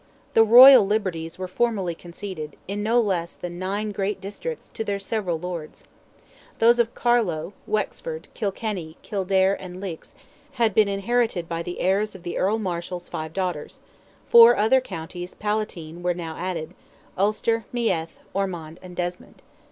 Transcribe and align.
The 0.33 0.43
"royal 0.43 0.83
liberties" 0.83 1.37
were 1.37 1.47
formally 1.47 1.93
conceded, 1.93 2.55
in 2.67 2.81
no 2.81 2.99
less 2.99 3.33
than 3.33 3.59
nine 3.59 3.91
great 3.91 4.19
districts, 4.19 4.67
to 4.69 4.83
their 4.83 4.97
several 4.97 5.37
lords. 5.39 5.83
Those 6.57 6.79
of 6.79 6.95
Carlow, 6.95 7.53
Wexford, 7.67 8.27
Kilkenny, 8.33 8.97
Kildare, 9.03 9.53
and 9.61 9.79
Leix, 9.79 10.15
had 10.53 10.73
been 10.73 10.87
inherited 10.87 11.47
by 11.47 11.61
the 11.61 11.79
heirs 11.79 12.15
of 12.15 12.23
the 12.23 12.39
Earl 12.39 12.57
Marshal's 12.57 13.09
five 13.09 13.31
daughters; 13.31 13.79
four 14.27 14.57
other 14.57 14.81
counties 14.81 15.35
Palatine 15.35 16.01
were 16.01 16.15
now 16.15 16.35
added—Ulster, 16.35 17.65
Meath, 17.71 18.21
Ormond, 18.33 18.79
and 18.81 18.95
Desmond. 18.95 19.43